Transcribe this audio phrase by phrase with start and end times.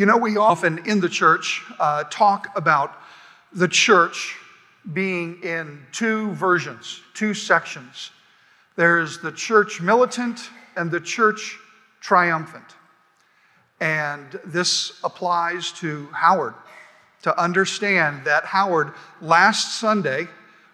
[0.00, 3.02] You know, we often in the church uh, talk about
[3.52, 4.34] the church
[4.94, 8.10] being in two versions, two sections.
[8.76, 11.58] There's the church militant and the church
[12.00, 12.64] triumphant.
[13.78, 16.54] And this applies to Howard
[17.20, 20.28] to understand that Howard last Sunday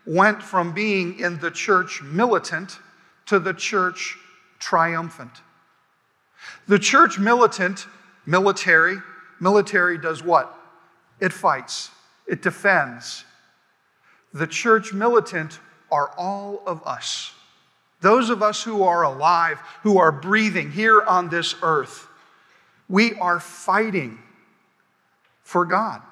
[0.07, 2.79] went from being in the church militant
[3.25, 4.17] to the church
[4.61, 5.33] triumphant.
[6.69, 7.89] The church militant,
[8.25, 8.99] military,
[9.41, 10.57] military does what?
[11.21, 11.91] It fights,
[12.27, 13.25] it defends.
[14.33, 15.59] The church militant
[15.91, 17.33] are all of us.
[18.01, 22.07] Those of us who are alive, who are breathing here on this earth,
[22.89, 24.19] we are fighting
[25.43, 26.03] for God.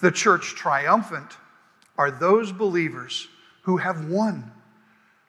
[0.00, 1.36] The church triumphant
[1.98, 3.28] are those believers
[3.62, 4.50] who have won.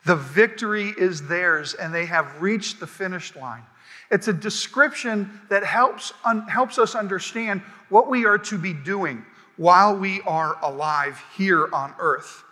[0.06, 3.64] The victory is theirs and they have reached the finish line.
[4.10, 9.26] It's a description that helps, un- helps us understand what we are to be doing
[9.58, 12.44] while we are alive here on earth.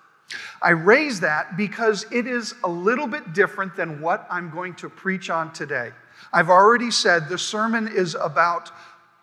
[0.62, 4.89] I raise that because it is a little bit different than what I'm going to
[4.89, 5.92] preach on today.
[6.34, 8.72] I've already said the sermon is about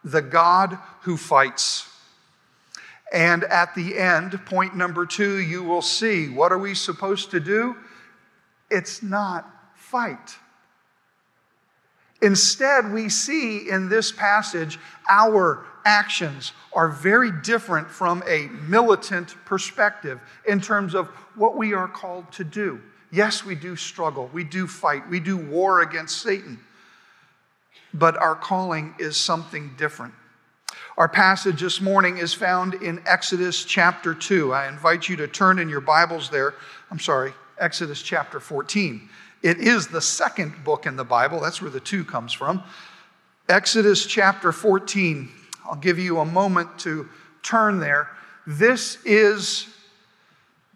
[0.05, 1.89] the God who fights.
[3.13, 7.41] And at the end, point number two, you will see what are we supposed to
[7.41, 7.77] do?
[8.71, 9.47] It's not
[9.77, 10.37] fight.
[12.23, 14.79] Instead, we see in this passage
[15.11, 21.89] our actions are very different from a militant perspective in terms of what we are
[21.89, 22.81] called to do.
[23.11, 26.61] Yes, we do struggle, we do fight, we do war against Satan,
[27.93, 30.15] but our calling is something different.
[30.97, 34.53] Our passage this morning is found in Exodus chapter 2.
[34.53, 36.55] I invite you to turn in your Bibles there.
[36.91, 39.09] I'm sorry, Exodus chapter 14.
[39.43, 41.41] It is the second book in the Bible.
[41.41, 42.63] That's where the 2 comes from.
[43.49, 45.29] Exodus chapter 14.
[45.65, 47.09] I'll give you a moment to
[47.43, 48.09] turn there.
[48.47, 49.69] This is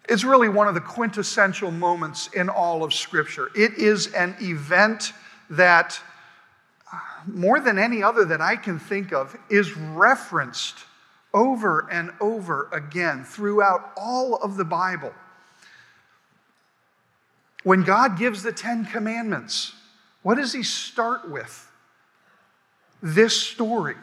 [0.09, 3.51] it's really one of the quintessential moments in all of Scripture.
[3.57, 5.13] It is an event
[5.51, 6.01] that
[6.93, 10.77] uh, more than any other that I can think of, is referenced
[11.35, 15.13] over and over again throughout all of the Bible.
[17.67, 19.73] When God gives the Ten Commandments,
[20.23, 21.69] what does He start with?
[23.03, 23.97] This story.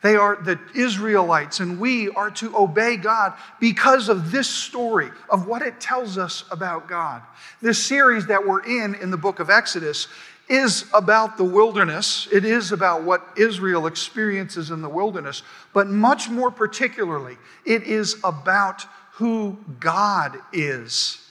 [0.00, 5.46] They are the Israelites, and we are to obey God because of this story, of
[5.46, 7.20] what it tells us about God.
[7.60, 10.08] This series that we're in in the book of Exodus
[10.48, 12.26] is about the wilderness.
[12.32, 15.42] It is about what Israel experiences in the wilderness.
[15.74, 17.36] But much more particularly,
[17.66, 18.86] it is about
[19.16, 21.27] who God is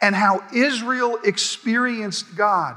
[0.00, 2.76] and how Israel experienced God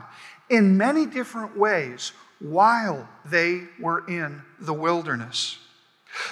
[0.50, 5.57] in many different ways while they were in the wilderness.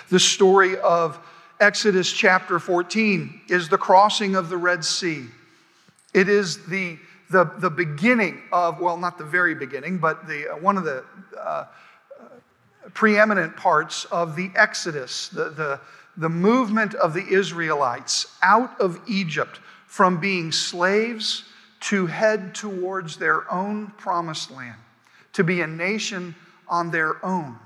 [0.09, 1.19] The story of
[1.59, 5.25] Exodus chapter 14 is the crossing of the Red Sea.
[6.14, 6.97] It is the
[7.30, 11.03] the, the beginning of, well, not the very beginning, but the, uh, one of the
[11.40, 11.66] uh,
[12.94, 15.80] preeminent parts of the Exodus, the, the,
[16.18, 19.59] the movement of the Israelites out of Egypt
[19.96, 21.46] from being slaves
[21.80, 24.76] to head towards their own promised land,
[25.32, 26.36] to be a nation
[26.68, 27.58] on their own.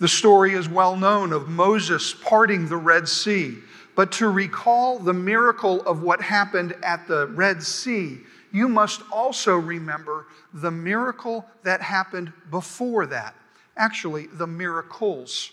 [0.00, 3.58] The story is well known of Moses parting the Red Sea.
[3.94, 8.18] But to recall the miracle of what happened at the Red Sea
[8.50, 13.34] you must also remember the miracle that happened before that.
[13.76, 15.50] Actually, the miracles.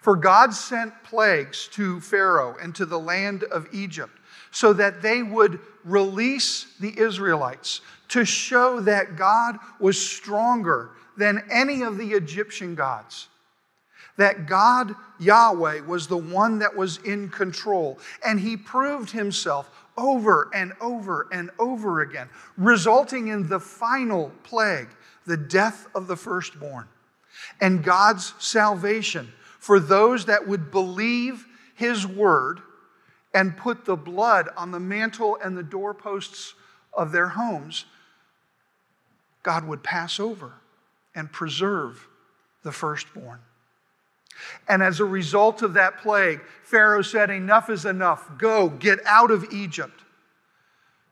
[0.00, 4.12] For God sent plagues to Pharaoh and to the land of Egypt
[4.56, 11.82] so that they would release the Israelites to show that God was stronger than any
[11.82, 13.28] of the Egyptian gods.
[14.16, 17.98] That God, Yahweh, was the one that was in control.
[18.24, 24.88] And he proved himself over and over and over again, resulting in the final plague,
[25.26, 26.88] the death of the firstborn,
[27.60, 31.44] and God's salvation for those that would believe
[31.74, 32.62] his word
[33.36, 36.54] and put the blood on the mantle and the doorposts
[36.94, 37.84] of their homes.
[39.42, 40.54] God would pass over
[41.14, 42.08] and preserve
[42.62, 43.40] the firstborn.
[44.66, 48.26] And as a result of that plague, Pharaoh said, Enough is enough.
[48.38, 50.02] Go, get out of Egypt.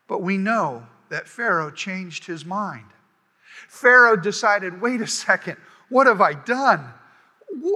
[0.09, 2.87] But we know that Pharaoh changed his mind.
[3.69, 5.59] Pharaoh decided, Wait a second,
[5.91, 6.87] what have I done?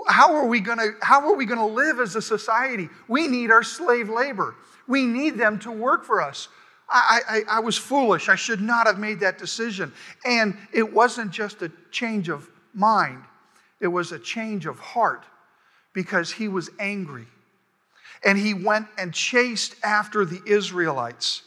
[0.06, 2.88] How are we going to how are we going to live as a society?
[3.06, 4.54] We need our slave labor.
[4.86, 6.48] We need them to work for us.
[6.88, 8.28] I, I, I was foolish.
[8.28, 9.92] I should not have made that decision.
[10.24, 13.22] And it wasn't just a change of mind,
[13.80, 15.24] it was a change of heart
[15.92, 17.26] because he was angry.
[18.24, 21.42] And he went and chased after the Israelites.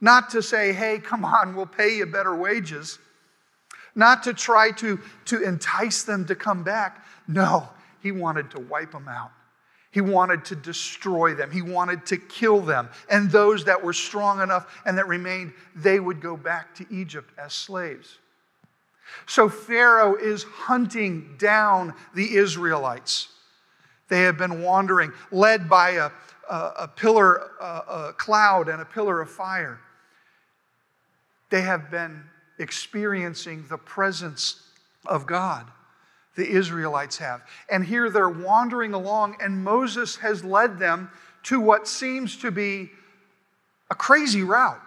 [0.00, 2.98] Not to say, hey, come on, we'll pay you better wages.
[3.98, 7.04] Not to try to, to entice them to come back.
[7.26, 7.68] No,
[8.00, 9.32] he wanted to wipe them out.
[9.90, 11.50] He wanted to destroy them.
[11.50, 12.90] He wanted to kill them.
[13.10, 17.32] And those that were strong enough and that remained, they would go back to Egypt
[17.36, 18.18] as slaves.
[19.26, 23.26] So Pharaoh is hunting down the Israelites.
[24.08, 26.10] They have been wandering, led by a,
[26.48, 29.80] a, a pillar, a, a cloud, and a pillar of fire.
[31.50, 32.22] They have been
[32.58, 34.62] experiencing the presence
[35.06, 35.66] of God.
[36.36, 37.42] The Israelites have.
[37.70, 41.10] And here they're wandering along, and Moses has led them
[41.44, 42.90] to what seems to be
[43.90, 44.80] a crazy route.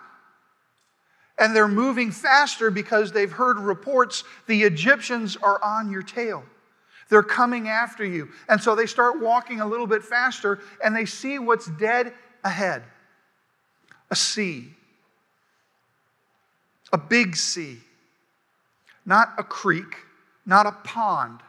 [1.38, 6.44] And they're moving faster because they've heard reports the Egyptians are on your tail.
[7.10, 8.30] They're coming after you.
[8.48, 12.14] And so they start walking a little bit faster and they see what's dead
[12.44, 12.84] ahead
[14.12, 14.76] a sea,
[16.92, 17.80] a big sea,
[19.06, 19.98] not a creek,
[20.46, 21.40] not a pond,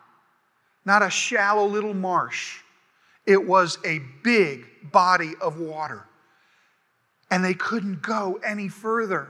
[0.85, 2.61] not a shallow little marsh.
[3.27, 6.05] It was a big body of water.
[7.31, 9.29] And they couldn't go any further.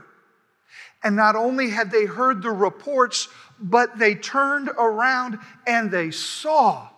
[1.03, 3.27] And not only had they heard the reports,
[3.59, 5.37] but they turned around
[5.67, 6.89] and they saw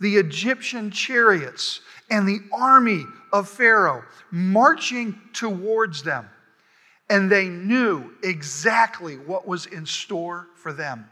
[0.00, 1.80] the Egyptian chariots
[2.10, 6.28] and the army of Pharaoh marching towards them.
[7.10, 11.08] And they knew exactly what was in store for them.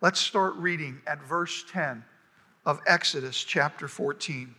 [0.00, 2.04] Let's start reading at verse 10
[2.64, 4.54] of Exodus chapter 14.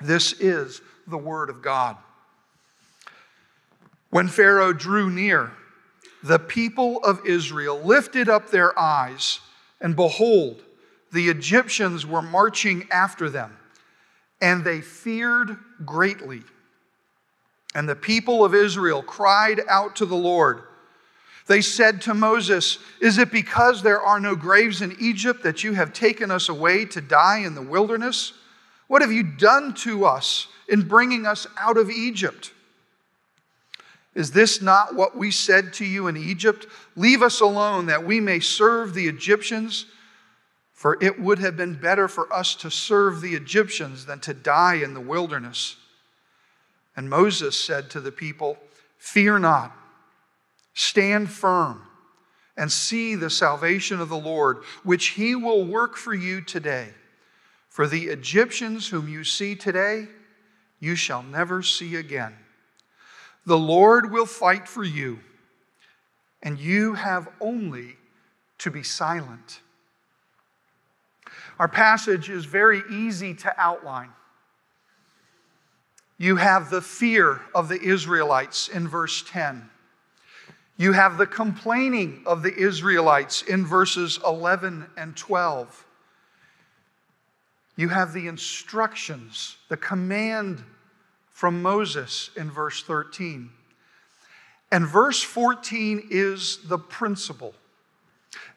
[0.00, 1.96] This is the word of God.
[4.10, 5.52] When Pharaoh drew near,
[6.22, 9.40] the people of Israel lifted up their eyes,
[9.80, 10.62] and behold,
[11.12, 13.56] the Egyptians were marching after them,
[14.40, 16.42] and they feared greatly.
[17.74, 20.62] And the people of Israel cried out to the Lord.
[21.46, 25.72] They said to Moses, Is it because there are no graves in Egypt that you
[25.72, 28.32] have taken us away to die in the wilderness?
[28.86, 32.52] What have you done to us in bringing us out of Egypt?
[34.14, 36.66] Is this not what we said to you in Egypt?
[36.96, 39.86] Leave us alone that we may serve the Egyptians.
[40.72, 44.76] For it would have been better for us to serve the Egyptians than to die
[44.76, 45.76] in the wilderness.
[47.00, 48.58] And Moses said to the people,
[48.98, 49.74] Fear not,
[50.74, 51.80] stand firm,
[52.58, 56.90] and see the salvation of the Lord, which he will work for you today.
[57.70, 60.08] For the Egyptians whom you see today,
[60.78, 62.34] you shall never see again.
[63.46, 65.20] The Lord will fight for you,
[66.42, 67.96] and you have only
[68.58, 69.62] to be silent.
[71.58, 74.10] Our passage is very easy to outline.
[76.20, 79.70] You have the fear of the Israelites in verse 10.
[80.76, 85.86] You have the complaining of the Israelites in verses 11 and 12.
[87.74, 90.62] You have the instructions, the command
[91.30, 93.48] from Moses in verse 13.
[94.70, 97.54] And verse 14 is the principle.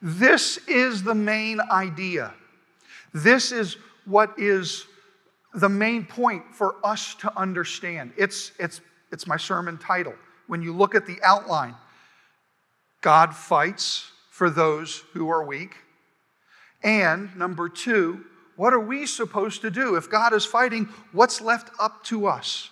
[0.01, 2.33] This is the main idea.
[3.13, 4.85] This is what is
[5.53, 8.11] the main point for us to understand.
[8.17, 8.81] It's, it's,
[9.11, 10.15] it's my sermon title.
[10.47, 11.75] When you look at the outline,
[13.01, 15.75] God fights for those who are weak.
[16.83, 19.95] And number two, what are we supposed to do?
[19.95, 22.69] If God is fighting, what's left up to us?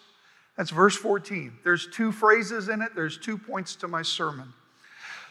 [0.57, 1.53] That's verse 14.
[1.63, 4.53] There's two phrases in it, there's two points to my sermon.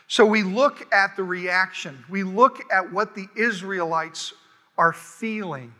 [0.09, 4.33] So we look at the reaction, we look at what the Israelites
[4.77, 5.73] are feeling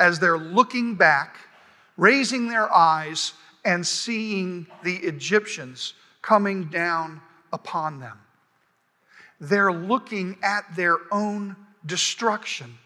[0.00, 1.36] as they're looking back,
[1.96, 7.20] raising their eyes, and seeing the Egyptians coming down
[7.52, 8.18] upon them.
[9.40, 12.78] They're looking at their own destruction.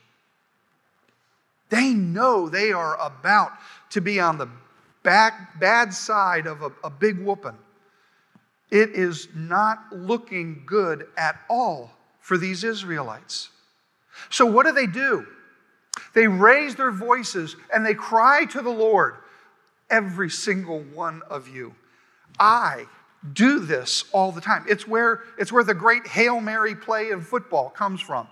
[1.70, 3.52] They know they are about
[3.90, 4.48] to be on the
[5.02, 7.58] back, bad side of a, a big whooping.
[8.70, 13.50] It is not looking good at all for these Israelites.
[14.30, 15.26] So, what do they do?
[16.12, 19.16] They raise their voices and they cry to the Lord,
[19.90, 21.74] every single one of you.
[22.38, 22.86] I
[23.32, 24.64] do this all the time.
[24.68, 28.28] It's where, it's where the great Hail Mary play in football comes from.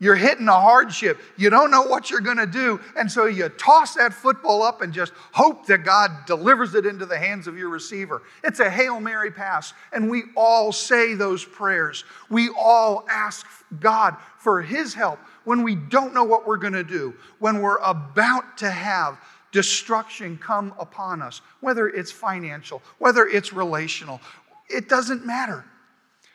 [0.00, 1.18] You're hitting a hardship.
[1.36, 2.80] You don't know what you're going to do.
[2.96, 7.06] And so you toss that football up and just hope that God delivers it into
[7.06, 8.22] the hands of your receiver.
[8.42, 9.72] It's a Hail Mary pass.
[9.92, 12.04] And we all say those prayers.
[12.28, 13.46] We all ask
[13.78, 17.78] God for His help when we don't know what we're going to do, when we're
[17.78, 19.20] about to have
[19.52, 24.20] destruction come upon us, whether it's financial, whether it's relational.
[24.68, 25.64] It doesn't matter.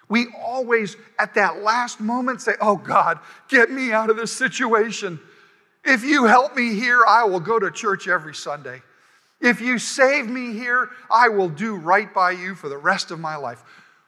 [0.09, 5.19] We always, at that last moment, say, Oh God, get me out of this situation.
[5.85, 8.81] If you help me here, I will go to church every Sunday.
[9.39, 13.19] If you save me here, I will do right by you for the rest of
[13.19, 13.63] my life.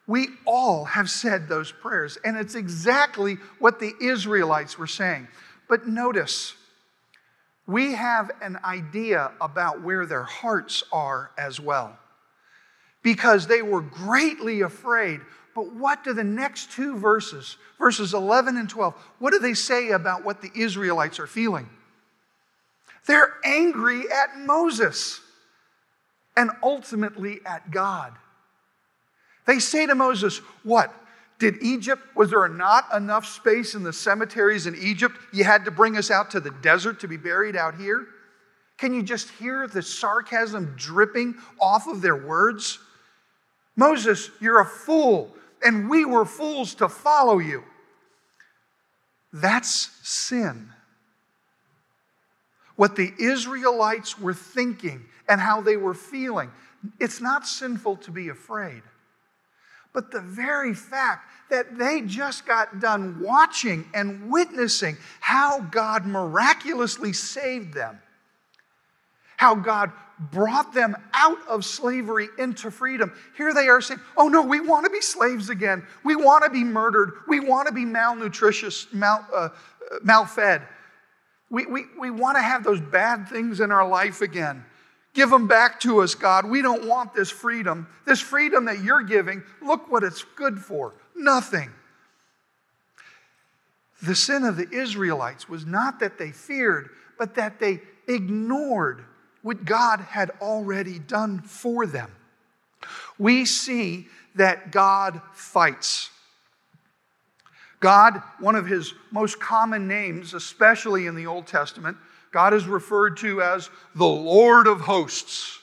[0.08, 5.27] We all have said those prayers, and it's exactly what the Israelites were saying.
[5.70, 6.53] But notice,
[7.65, 11.98] we have an idea about where their hearts are as well.
[13.03, 15.22] Because they were greatly afraid
[15.53, 19.89] but what do the next two verses, verses 11 and 12, what do they say
[19.91, 21.70] about what the Israelites are feeling?
[23.08, 25.20] They're angry at Moses
[26.38, 28.13] and ultimately at God.
[29.46, 30.93] They say to Moses, What?
[31.39, 35.17] Did Egypt, was there not enough space in the cemeteries in Egypt?
[35.34, 38.05] You had to bring us out to the desert to be buried out here?
[38.77, 42.77] Can you just hear the sarcasm dripping off of their words?
[43.75, 47.63] Moses, you're a fool and we were fools to follow you.
[49.34, 50.70] That's sin.
[52.75, 56.51] What the Israelites were thinking and how they were feeling,
[57.00, 58.82] it's not sinful to be afraid.
[59.94, 67.13] But the very fact that they just got done watching and witnessing how God miraculously
[67.13, 68.00] saved them,
[69.41, 69.91] how God
[70.31, 73.12] brought them out of slavery into freedom.
[73.36, 75.83] Here they are saying, Oh no, we want to be slaves again.
[76.03, 77.13] We want to be murdered.
[77.27, 79.50] We want to be malnutritious, mal, uh,
[80.03, 80.62] malfed.
[81.50, 84.63] We, we, we want to have those bad things in our life again.
[85.15, 86.45] Give them back to us, God.
[86.45, 87.88] We don't want this freedom.
[88.05, 91.71] This freedom that you're giving, look what it's good for nothing.
[94.03, 99.05] The sin of the Israelites was not that they feared, but that they ignored
[99.41, 102.12] what God had already done for them.
[103.17, 106.10] We see that God fights.
[107.79, 111.98] God, one of his most common names, especially in the Old Testament,
[112.31, 115.60] God is referred to as the Lord of hosts.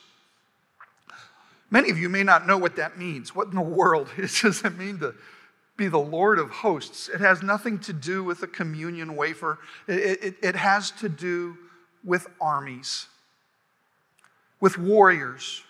[1.70, 3.34] Many of you may not know what that means.
[3.34, 5.14] What in the world does it mean to
[5.76, 7.08] be the Lord of hosts?
[7.08, 11.56] It has nothing to do with a communion wafer, it, it, it has to do
[12.04, 13.06] with armies
[14.60, 15.62] with warriors.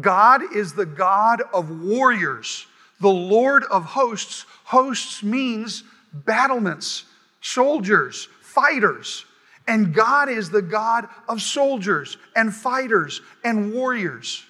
[0.00, 2.66] God is the God of warriors,
[3.00, 4.44] the Lord of hosts.
[4.64, 7.04] Hosts means battlements,
[7.40, 9.24] soldiers, fighters.
[9.68, 14.44] And God is the God of soldiers and fighters and warriors.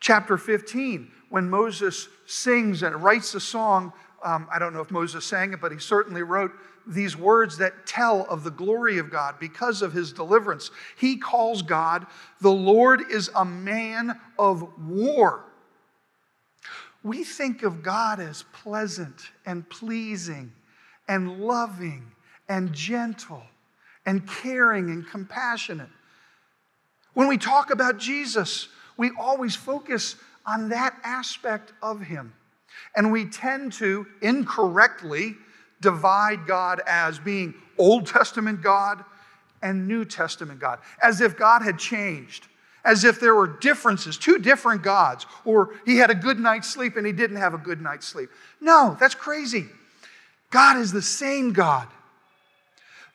[0.00, 3.92] Chapter 15, when Moses sings and writes a song,
[4.24, 6.52] um, I don't know if Moses sang it, but he certainly wrote
[6.86, 10.70] these words that tell of the glory of God because of his deliverance.
[10.96, 12.06] He calls God,
[12.40, 15.44] the Lord is a man of war.
[17.02, 20.52] We think of God as pleasant and pleasing
[21.08, 22.12] and loving
[22.48, 23.42] and gentle
[24.06, 25.88] and caring and compassionate.
[27.14, 32.34] When we talk about Jesus, we always focus on that aspect of him.
[32.96, 35.36] And we tend to incorrectly
[35.82, 39.04] divide God as being Old Testament God
[39.60, 42.46] and New Testament God, as if God had changed,
[42.84, 46.96] as if there were differences, two different gods, or he had a good night's sleep
[46.96, 48.30] and he didn't have a good night's sleep.
[48.60, 49.66] No, that's crazy.
[50.50, 51.88] God is the same God.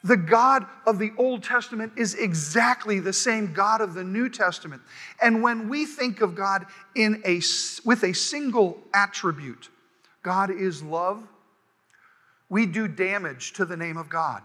[0.04, 4.80] The God of the Old Testament is exactly the same God of the New Testament.
[5.20, 7.40] And when we think of God in a,
[7.84, 9.68] with a single attribute,
[10.22, 11.26] God is love,
[12.48, 14.42] we do damage to the name of God.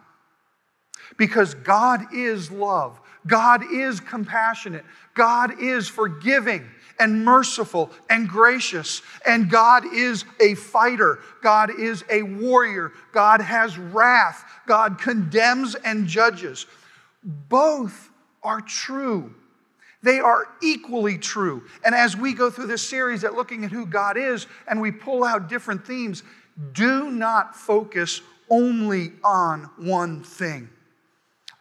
[1.18, 6.66] Because God is love, God is compassionate, God is forgiving
[7.00, 13.78] and merciful and gracious, and God is a fighter, God is a warrior, God has
[13.78, 16.66] wrath, God condemns and judges.
[17.24, 18.10] Both
[18.44, 19.34] are true.
[20.04, 21.64] They are equally true.
[21.86, 24.92] And as we go through this series at looking at who God is and we
[24.92, 26.24] pull out different themes,
[26.74, 30.70] do not focus only on one thing.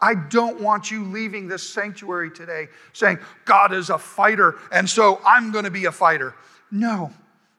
[0.00, 5.20] I don't want you leaving this sanctuary today saying, God is a fighter, and so
[5.24, 6.34] I'm going to be a fighter.
[6.72, 7.12] No,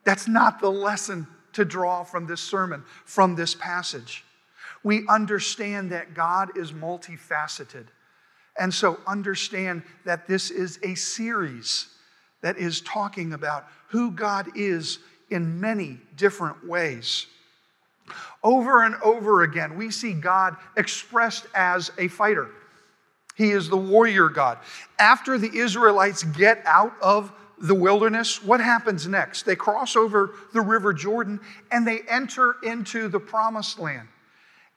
[0.04, 4.26] that's not the lesson to draw from this sermon, from this passage.
[4.84, 7.86] We understand that God is multifaceted.
[8.60, 11.88] And so understand that this is a series
[12.42, 15.00] that is talking about who God is
[15.34, 17.28] in many different ways.
[18.44, 22.50] Over and over again, we see God expressed as a fighter.
[23.36, 24.60] He is the warrior God.
[25.00, 29.44] After the Israelites get out of the wilderness, what happens next?
[29.44, 31.40] They cross over the River Jordan
[31.72, 34.08] and they enter into the promised land.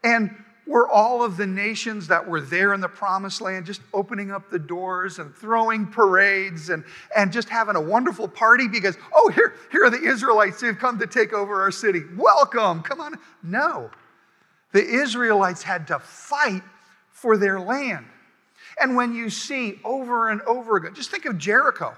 [0.04, 0.30] And
[0.66, 4.50] were all of the nations that were there in the promised land just opening up
[4.50, 6.84] the doors and throwing parades and,
[7.16, 10.98] and just having a wonderful party because, oh, here, here are the Israelites who've come
[10.98, 12.02] to take over our city.
[12.16, 13.14] Welcome, come on.
[13.42, 13.90] No.
[14.72, 16.62] The Israelites had to fight
[17.10, 18.06] for their land.
[18.80, 21.96] And when you see over and over again, just think of Jericho.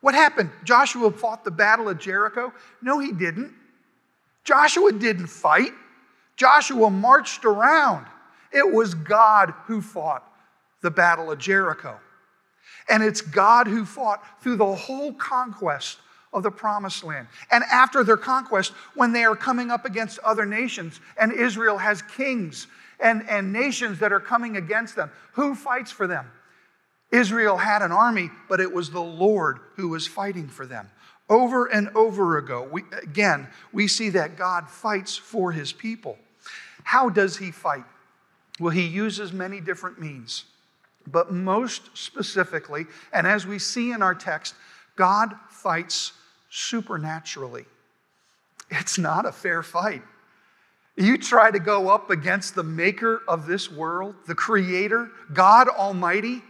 [0.00, 0.50] What happened?
[0.64, 2.52] Joshua fought the battle of Jericho?
[2.82, 3.52] No, he didn't.
[4.44, 5.72] Joshua didn't fight.
[6.38, 8.06] Joshua marched around.
[8.52, 10.24] It was God who fought
[10.80, 11.98] the battle of Jericho.
[12.88, 15.98] And it's God who fought through the whole conquest
[16.32, 17.26] of the promised land.
[17.50, 22.02] And after their conquest, when they are coming up against other nations, and Israel has
[22.02, 22.68] kings
[23.00, 26.30] and, and nations that are coming against them, who fights for them?
[27.10, 30.88] Israel had an army, but it was the Lord who was fighting for them.
[31.28, 36.16] Over and over ago, we, again, we see that God fights for his people.
[36.88, 37.84] How does he fight?
[38.58, 40.46] Well, he uses many different means.
[41.06, 44.54] But most specifically, and as we see in our text,
[44.96, 46.14] God fights
[46.48, 47.66] supernaturally.
[48.70, 50.02] It's not a fair fight.
[50.96, 56.42] You try to go up against the maker of this world, the creator, God Almighty.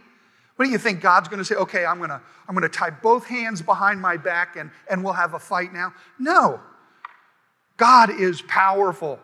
[0.55, 1.01] What do you think?
[1.01, 3.99] God's going to say, okay, I'm going to, I'm going to tie both hands behind
[3.99, 5.93] my back and, and we'll have a fight now?
[6.17, 6.61] No.
[7.75, 9.19] God is powerful.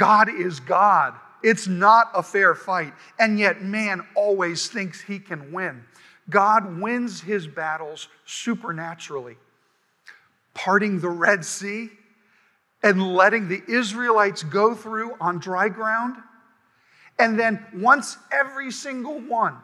[0.00, 1.12] God is God.
[1.42, 2.94] It's not a fair fight.
[3.18, 5.84] And yet, man always thinks he can win.
[6.30, 9.36] God wins his battles supernaturally.
[10.54, 11.90] Parting the Red Sea
[12.82, 16.16] and letting the Israelites go through on dry ground.
[17.18, 19.58] And then, once every single one,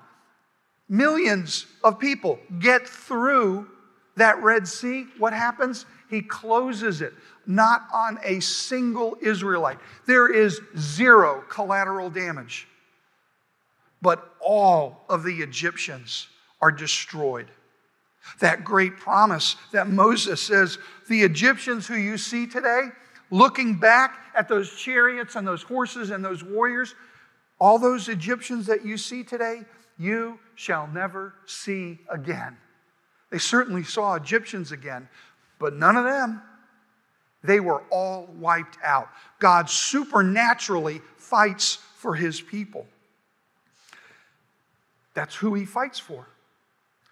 [0.86, 3.68] millions of people get through
[4.16, 5.86] that Red Sea, what happens?
[6.08, 7.12] He closes it
[7.46, 9.78] not on a single Israelite.
[10.06, 12.66] There is zero collateral damage.
[14.02, 16.28] But all of the Egyptians
[16.60, 17.48] are destroyed.
[18.40, 22.88] That great promise that Moses says, the Egyptians who you see today,
[23.30, 26.94] looking back at those chariots and those horses and those warriors,
[27.60, 29.62] all those Egyptians that you see today,
[29.98, 32.56] you shall never see again.
[33.30, 35.08] They certainly saw Egyptians again,
[35.58, 36.42] but none of them
[37.46, 39.08] they were all wiped out.
[39.38, 42.86] God supernaturally fights for his people.
[45.14, 46.28] That's who he fights for.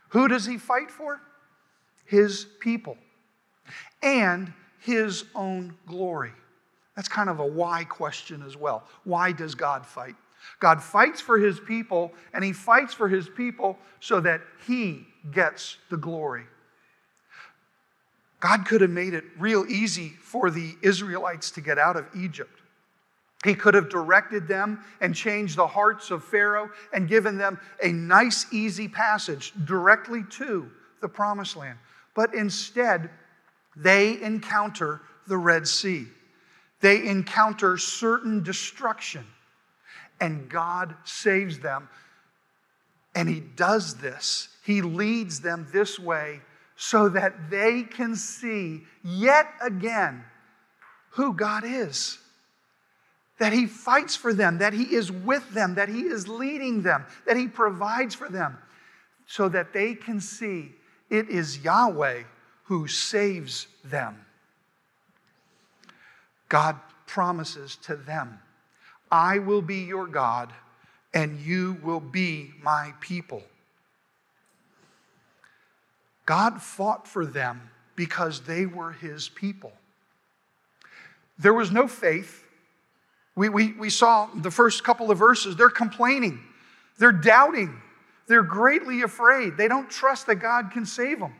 [0.08, 1.20] Who does he fight for?
[2.04, 2.98] His people
[4.02, 6.32] and his own glory.
[6.94, 8.84] That's kind of a why question as well.
[9.04, 10.14] Why does God fight?
[10.60, 15.76] God fights for his people, and he fights for his people so that he gets
[15.90, 16.44] the glory.
[18.40, 22.60] God could have made it real easy for the Israelites to get out of Egypt.
[23.42, 27.92] He could have directed them and changed the hearts of Pharaoh and given them a
[27.92, 31.78] nice, easy passage directly to the promised land.
[32.14, 33.10] But instead,
[33.76, 36.06] they encounter the Red Sea.
[36.80, 39.26] They encounter certain destruction,
[40.20, 41.88] and God saves them.
[43.14, 46.40] And He does this, He leads them this way
[46.76, 50.24] so that they can see yet again
[51.10, 52.18] who God is.
[53.38, 57.04] That He fights for them, that He is with them, that He is leading them,
[57.26, 58.58] that He provides for them,
[59.26, 60.72] so that they can see
[61.10, 62.22] it is Yahweh
[62.64, 64.24] who saves them.
[66.48, 68.38] God promises to them,
[69.10, 70.52] I will be your God,
[71.14, 73.42] and you will be my people.
[76.26, 79.72] God fought for them because they were his people.
[81.38, 82.44] There was no faith.
[83.36, 86.40] We, we, we saw the first couple of verses, they're complaining,
[86.98, 87.80] they're doubting,
[88.26, 89.56] they're greatly afraid.
[89.56, 91.34] They don't trust that God can save them.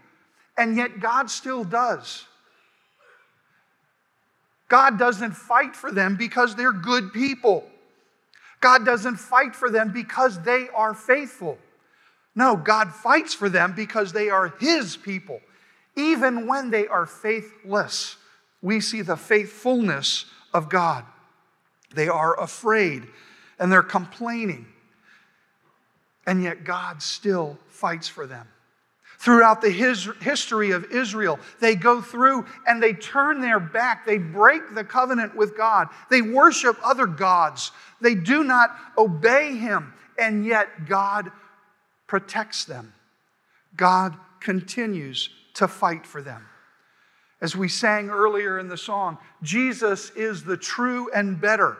[0.57, 2.27] And yet, God still does.
[4.69, 7.65] God doesn't fight for them because they're good people.
[8.64, 11.59] God doesn't fight for them because they are faithful.
[12.35, 15.42] No, God fights for them because they are His people,
[15.96, 18.16] even when they are faithless,
[18.62, 20.24] we see the faithfulness
[20.55, 21.05] of God.
[21.94, 23.07] They are afraid
[23.59, 24.64] and they're complaining.
[26.27, 28.48] And yet God still fights for them.
[29.18, 34.05] Throughout the his, history of Israel, they go through and they turn their back.
[34.05, 35.88] They break the covenant with God.
[36.11, 37.72] They worship other gods.
[38.00, 39.94] They do not obey Him.
[40.18, 41.31] And yet God
[42.07, 42.92] protects them.
[43.77, 46.46] God continues to fight for them.
[47.40, 51.77] As we sang earlier in the song, Jesus is the true and better.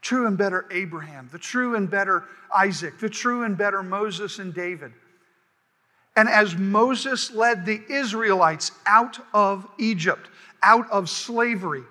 [0.00, 4.52] True and better Abraham, the true and better Isaac, the true and better Moses and
[4.52, 4.92] David.
[6.16, 10.28] And as Moses led the Israelites out of Egypt,
[10.62, 11.82] out of slavery,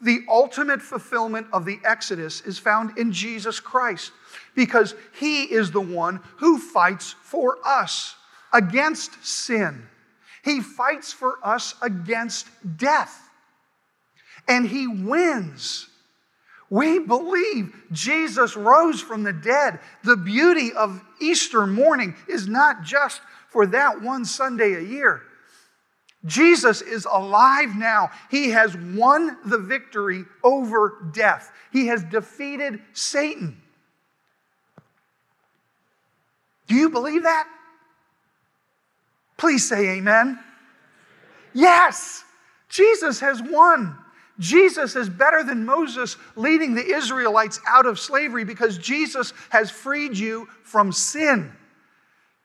[0.00, 4.12] the ultimate fulfillment of the Exodus is found in Jesus Christ
[4.54, 8.16] because he is the one who fights for us
[8.52, 9.86] against sin.
[10.44, 13.30] He fights for us against death.
[14.48, 15.88] And he wins.
[16.68, 19.78] We believe Jesus rose from the dead.
[20.02, 23.20] The beauty of Easter morning is not just
[23.52, 25.22] for that one Sunday a year.
[26.24, 28.10] Jesus is alive now.
[28.30, 31.52] He has won the victory over death.
[31.72, 33.60] He has defeated Satan.
[36.68, 37.48] Do you believe that?
[39.36, 40.38] Please say amen.
[41.52, 42.24] Yes,
[42.68, 43.98] Jesus has won.
[44.38, 50.16] Jesus is better than Moses leading the Israelites out of slavery because Jesus has freed
[50.16, 51.52] you from sin.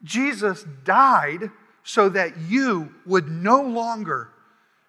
[0.02, 1.50] Jesus died
[1.82, 4.28] so that you would no longer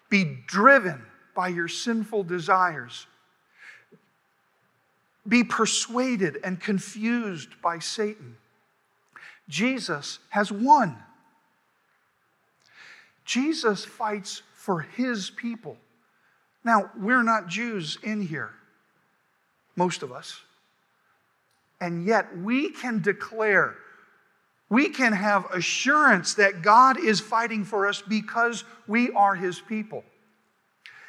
[0.08, 3.06] be driven by your sinful desires,
[5.26, 8.36] be persuaded and confused by Satan.
[9.48, 10.96] Jesus has won.
[13.24, 15.76] Jesus fights for his people.
[16.64, 18.50] Now, we're not Jews in here,
[19.76, 20.40] most of us.
[21.80, 23.76] And yet, we can declare
[24.70, 30.04] we can have assurance that God is fighting for us because we are his people.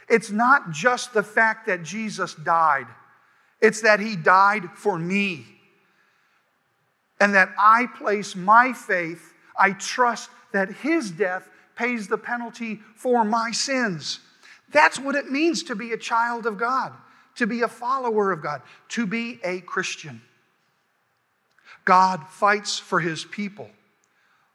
[0.10, 2.88] It's not just the fact that Jesus died,
[3.62, 5.46] it's that he died for me.
[7.20, 13.24] And that I place my faith, I trust that his death pays the penalty for
[13.24, 14.20] my sins.
[14.72, 16.94] That's what it means to be a child of God,
[17.36, 20.22] to be a follower of God, to be a Christian.
[21.86, 23.70] God fights for his people,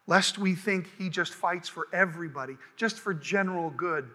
[0.06, 4.08] lest we think he just fights for everybody, just for general good.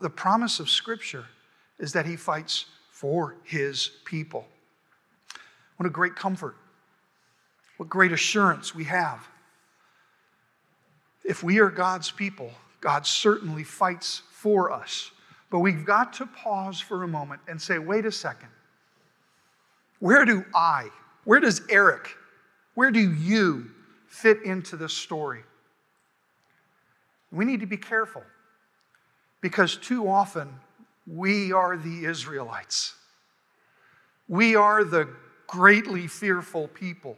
[0.00, 1.26] The promise of Scripture
[1.78, 4.46] is that he fights for his people.
[5.76, 6.56] What a great comfort.
[7.76, 9.26] What great assurance we have.
[11.24, 15.10] If we are God's people, God certainly fights for us.
[15.50, 18.48] But we've got to pause for a moment and say, wait a second.
[20.00, 20.88] Where do I,
[21.24, 22.16] where does Eric
[22.78, 23.68] where do you
[24.06, 25.42] fit into this story?
[27.32, 28.22] We need to be careful
[29.40, 30.48] because too often
[31.04, 32.94] we are the Israelites.
[34.28, 35.08] We are the
[35.48, 37.16] greatly fearful people.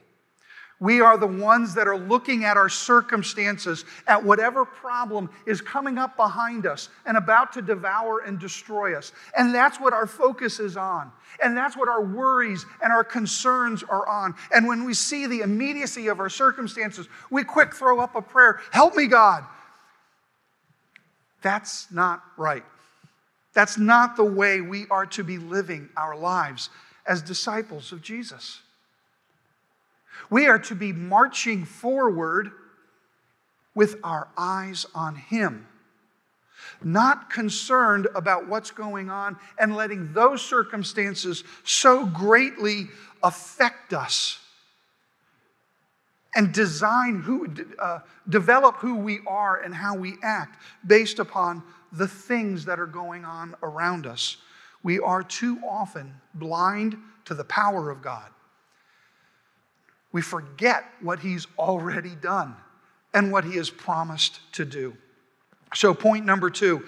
[0.81, 5.99] We are the ones that are looking at our circumstances, at whatever problem is coming
[5.99, 9.13] up behind us and about to devour and destroy us.
[9.37, 11.13] And that's what our focus is on.
[11.45, 14.35] And that's what our worries and our concerns are on.
[14.55, 18.61] And when we see the immediacy of our circumstances, we quick throw up a prayer
[18.73, 19.45] Help me, God.
[21.43, 22.65] That's not right.
[23.53, 26.71] That's not the way we are to be living our lives
[27.07, 28.61] as disciples of Jesus.
[30.29, 32.51] We are to be marching forward
[33.75, 35.67] with our eyes on Him,
[36.83, 42.89] not concerned about what's going on and letting those circumstances so greatly
[43.23, 44.39] affect us
[46.35, 52.07] and design who, uh, develop who we are and how we act based upon the
[52.07, 54.37] things that are going on around us.
[54.83, 58.31] We are too often blind to the power of God
[60.13, 62.57] we forget what he's already done
[63.15, 64.97] and what he has promised to do.
[65.75, 66.85] So, point number two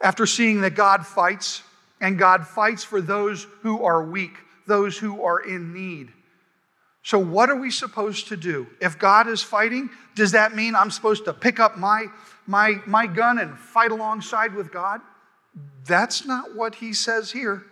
[0.00, 1.62] after seeing that God fights,
[2.00, 4.34] and God fights for those who are weak,
[4.66, 6.12] those who are in need.
[7.02, 8.66] So, what are we supposed to do?
[8.80, 12.06] If God is fighting, does that mean I'm supposed to pick up my,
[12.46, 15.00] my, my gun and fight alongside with God?
[15.86, 17.64] That's not what he says here.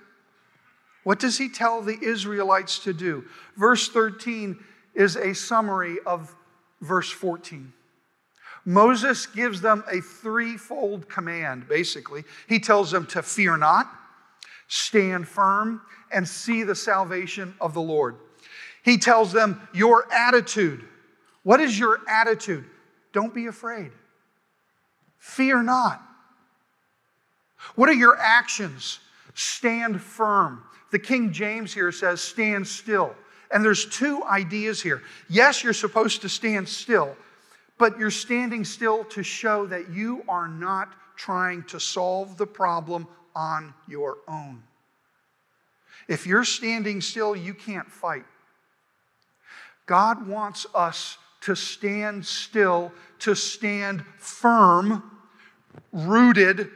[1.04, 3.24] What does he tell the Israelites to do?
[3.56, 4.58] Verse 13
[4.94, 6.34] is a summary of
[6.80, 7.72] verse 14.
[8.64, 12.24] Moses gives them a threefold command, basically.
[12.48, 13.90] He tells them to fear not,
[14.68, 18.16] stand firm, and see the salvation of the Lord.
[18.84, 20.84] He tells them your attitude.
[21.42, 22.64] What is your attitude?
[23.12, 23.90] Don't be afraid.
[25.18, 26.00] Fear not.
[27.74, 29.00] What are your actions?
[29.34, 30.62] Stand firm.
[30.92, 33.16] The King James here says, stand still.
[33.50, 35.02] And there's two ideas here.
[35.28, 37.16] Yes, you're supposed to stand still,
[37.76, 43.06] but you're standing still to show that you are not trying to solve the problem
[43.34, 44.62] on your own.
[46.08, 48.24] If you're standing still, you can't fight.
[49.86, 55.02] God wants us to stand still, to stand firm,
[55.92, 56.70] rooted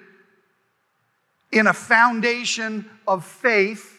[1.53, 3.96] in a foundation of faith,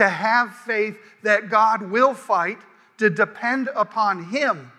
[0.00, 2.56] to have faith that God will fight,
[2.96, 4.72] to depend upon Him.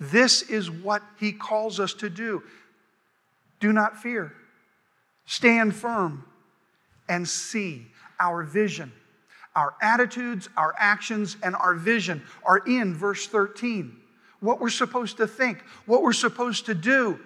[0.00, 2.42] This is what He calls us to do.
[3.60, 4.32] Do not fear,
[5.26, 6.24] stand firm,
[7.08, 7.86] and see
[8.18, 8.92] our vision.
[9.54, 13.96] Our attitudes, our actions, and our vision are in verse 13.
[14.40, 17.20] What we're supposed to think, what we're supposed to do,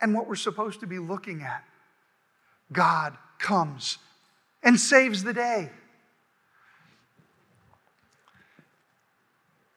[0.00, 1.62] and what we're supposed to be looking at.
[2.72, 3.98] God comes
[4.62, 5.70] and saves the day.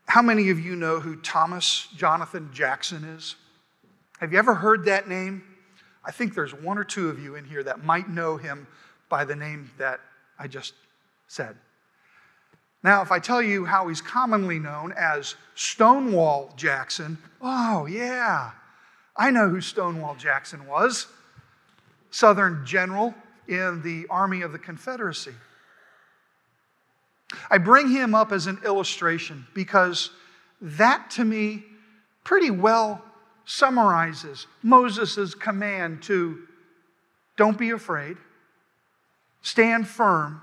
[0.08, 3.36] How many of you know who Thomas Jonathan Jackson is?
[4.20, 5.44] Have you ever heard that name?
[6.04, 8.68] I think there's one or two of you in here that might know him
[9.08, 10.00] by the name that
[10.38, 10.74] I just
[11.28, 11.56] said.
[12.84, 18.52] Now, if I tell you how he's commonly known as Stonewall Jackson, oh, yeah,
[19.16, 21.08] I know who Stonewall Jackson was
[22.10, 23.14] Southern general
[23.52, 25.34] in the Army of the Confederacy.
[27.50, 30.10] I bring him up as an illustration because
[30.62, 31.64] that to me
[32.24, 33.04] pretty well
[33.46, 36.40] summarizes Moses' command to
[37.38, 38.18] don't be afraid,
[39.42, 40.42] stand firm,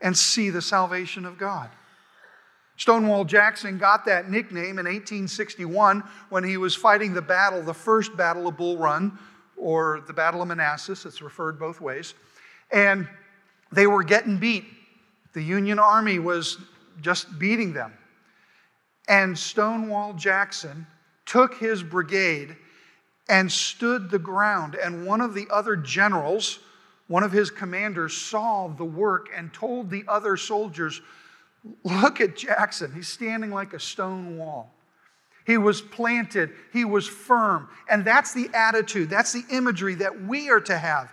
[0.00, 1.70] and see the salvation of God.
[2.76, 8.16] Stonewall Jackson got that nickname in 1861 when he was fighting the battle, the first
[8.16, 9.18] battle of Bull Run,
[9.60, 11.04] or the Battle of Manassas.
[11.06, 12.14] It's referred both ways.
[12.72, 13.08] And
[13.70, 14.64] they were getting beat.
[15.32, 16.58] The Union Army was
[17.00, 17.92] just beating them.
[19.08, 20.86] And Stonewall Jackson
[21.26, 22.56] took his brigade
[23.28, 24.74] and stood the ground.
[24.74, 26.58] And one of the other generals,
[27.06, 31.00] one of his commanders, saw the work and told the other soldiers,
[31.84, 32.92] Look at Jackson.
[32.92, 34.72] He's standing like a stone wall.
[35.46, 37.68] He was planted, he was firm.
[37.88, 41.10] And that's the attitude, that's the imagery that we are to have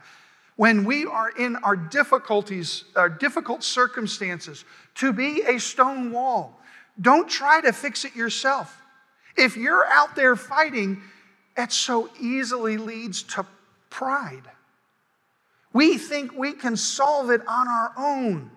[0.57, 6.59] when we are in our difficulties, our difficult circumstances, to be a stone wall.
[6.99, 8.81] Don't try to fix it yourself.
[9.37, 11.01] If you're out there fighting,
[11.55, 13.45] it so easily leads to
[13.91, 14.49] pride.
[15.73, 18.49] We think we can solve it on our own.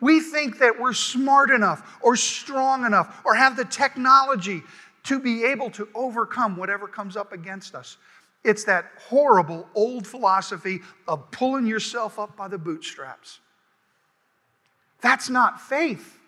[0.00, 4.62] We think that we're smart enough or strong enough or have the technology
[5.08, 7.96] to be able to overcome whatever comes up against us.
[8.44, 13.40] It's that horrible old philosophy of pulling yourself up by the bootstraps.
[15.00, 16.18] That's not faith.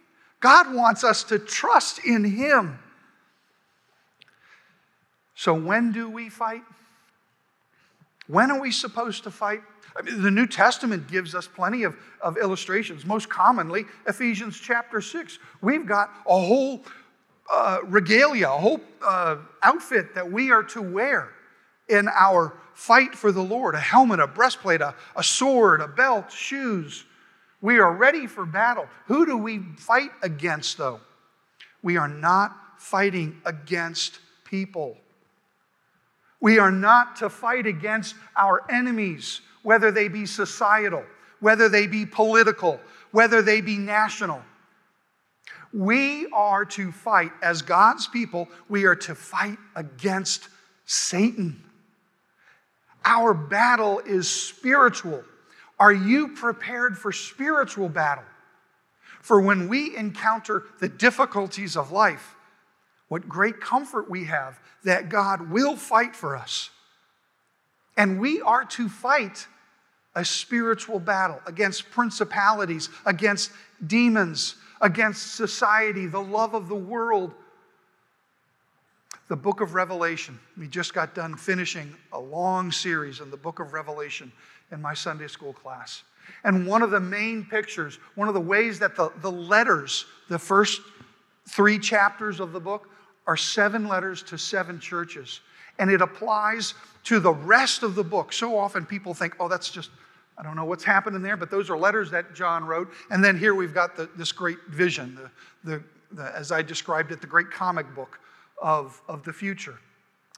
[0.40, 2.78] God wants us to trust in Him.
[5.34, 6.62] So, when do we fight?
[8.28, 9.60] When are we supposed to fight?
[9.94, 13.04] I mean, the New Testament gives us plenty of, of illustrations.
[13.04, 15.38] Most commonly, Ephesians chapter 6.
[15.60, 16.84] We've got a whole
[17.50, 21.30] uh, regalia, a whole uh, outfit that we are to wear
[21.88, 26.30] in our fight for the Lord a helmet, a breastplate, a, a sword, a belt,
[26.30, 27.04] shoes.
[27.60, 28.86] We are ready for battle.
[29.06, 31.00] Who do we fight against, though?
[31.82, 34.96] We are not fighting against people.
[36.40, 41.04] We are not to fight against our enemies whether they be societal,
[41.40, 44.42] whether they be political, whether they be national.
[45.72, 50.48] We are to fight, as God's people, we are to fight against
[50.84, 51.62] Satan.
[53.04, 55.22] Our battle is spiritual.
[55.78, 58.24] Are you prepared for spiritual battle?
[59.20, 62.34] For when we encounter the difficulties of life,
[63.08, 66.70] what great comfort we have that God will fight for us.
[67.96, 69.46] And we are to fight
[70.14, 73.52] a spiritual battle against principalities, against
[73.86, 77.32] demons, against society, the love of the world.
[79.28, 80.38] The book of Revelation.
[80.58, 84.32] We just got done finishing a long series in the book of Revelation
[84.72, 86.02] in my Sunday school class.
[86.44, 90.38] And one of the main pictures, one of the ways that the, the letters, the
[90.38, 90.80] first
[91.48, 92.88] three chapters of the book,
[93.26, 95.40] are seven letters to seven churches,
[95.78, 98.32] and it applies to the rest of the book.
[98.32, 99.90] So often people think, oh, that's just,
[100.40, 102.90] I don't know what's happening there, but those are letters that John wrote.
[103.10, 105.14] And then here we've got the, this great vision,
[105.64, 108.18] the, the, the, as I described it, the great comic book
[108.56, 109.78] of, of the future,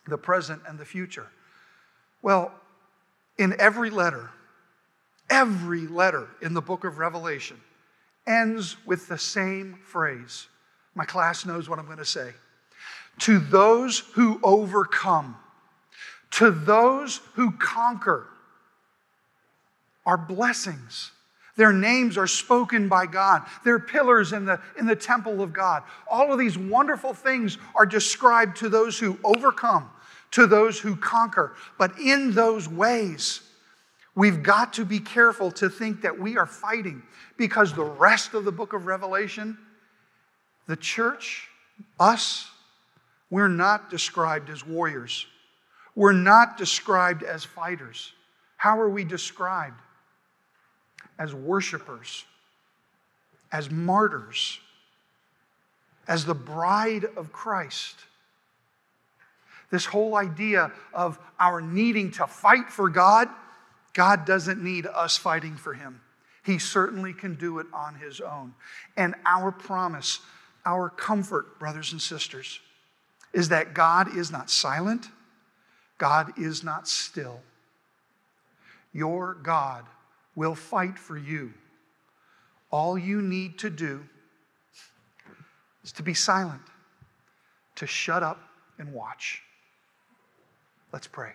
[0.09, 1.29] the present and the future.
[2.21, 2.53] Well,
[3.39, 4.31] in every letter,
[5.31, 7.61] every letter in the book of Revelation
[8.27, 10.49] ends with the same phrase.
[10.97, 12.33] My class knows what I'm going to say.
[13.21, 15.37] To those who overcome,
[16.33, 18.27] to those who conquer,
[20.05, 21.13] are blessings.
[21.57, 23.43] Their names are spoken by God.
[23.65, 25.83] They're pillars in the, in the temple of God.
[26.11, 29.91] All of these wonderful things are described to those who overcome,
[30.33, 31.55] to those who conquer.
[31.79, 33.43] But in those ways,
[34.15, 37.03] we've got to be careful to think that we are fighting
[37.37, 39.59] because the rest of the book of Revelation,
[40.67, 41.49] the church,
[42.01, 42.49] us,
[43.31, 45.27] we're not described as warriors.
[45.95, 48.13] We're not described as fighters.
[48.57, 49.81] How are we described?
[51.23, 52.25] As worshipers,
[53.53, 54.59] as martyrs,
[56.09, 57.95] as the bride of Christ.
[59.71, 63.29] This whole idea of our needing to fight for God,
[63.93, 66.01] God doesn't need us fighting for Him.
[66.45, 68.55] He certainly can do it on His own.
[68.97, 70.19] And our promise,
[70.67, 72.59] our comfort, brothers and sisters,
[73.33, 75.07] is that God is not silent,
[75.99, 77.43] God is not still.
[78.93, 79.85] Your God
[80.35, 81.53] will fight for you.
[82.71, 84.05] All you need to do
[85.85, 86.63] is to be silent,
[87.77, 88.41] to shut up
[88.79, 89.43] and watch.
[90.93, 91.33] Let's pray.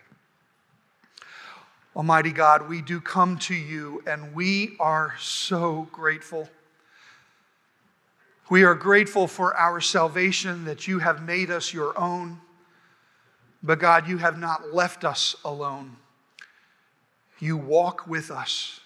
[1.96, 6.48] Almighty God, we do come to you and we are so grateful.
[8.50, 12.40] We are grateful for our salvation, that you have made us your own.
[13.62, 15.96] But God, you have not left us alone.
[17.40, 18.80] You walk with us.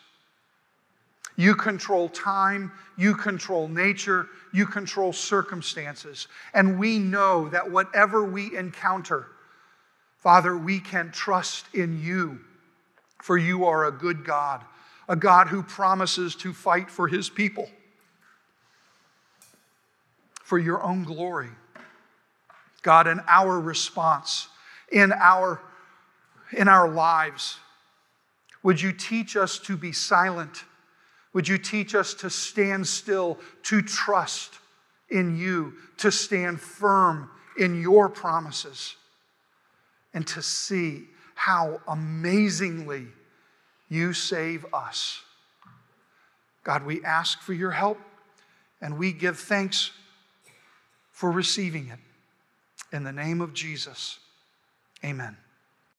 [1.37, 6.29] You control time, you control nature, you control circumstances.
[6.53, 9.27] And we know that whatever we encounter,
[10.19, 12.41] Father, we can trust in you,
[13.23, 14.63] for you are a good God,
[15.09, 17.69] a God who promises to fight for his people
[20.53, 21.49] for your own glory.
[22.83, 24.49] God, in our response,
[24.91, 25.63] in our,
[26.53, 27.59] in our lives,
[28.63, 30.65] would you teach us to be silent?
[31.33, 34.59] Would you teach us to stand still, to trust
[35.09, 38.97] in you, to stand firm in your promises,
[40.15, 43.07] and to see how amazingly
[43.89, 45.23] you save us?
[46.65, 47.99] God, we ask for your help
[48.81, 49.91] and we give thanks
[51.11, 51.99] for receiving it.
[52.95, 54.19] In the name of Jesus,
[55.05, 55.37] amen.